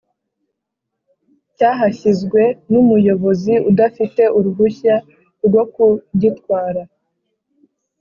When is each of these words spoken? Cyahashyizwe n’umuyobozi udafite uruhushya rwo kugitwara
Cyahashyizwe 1.55 2.41
n’umuyobozi 2.71 3.53
udafite 3.69 4.23
uruhushya 4.37 4.95
rwo 5.45 5.63
kugitwara 5.73 6.81